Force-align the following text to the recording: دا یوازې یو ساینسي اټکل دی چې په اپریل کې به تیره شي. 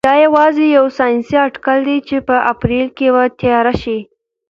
دا 0.07 0.13
یوازې 0.25 0.65
یو 0.77 0.85
ساینسي 0.97 1.35
اټکل 1.47 1.77
دی 1.87 1.97
چې 2.07 2.17
په 2.27 2.35
اپریل 2.53 2.87
کې 2.97 3.07
به 3.13 3.23
تیره 3.41 3.73
شي. 3.81 3.99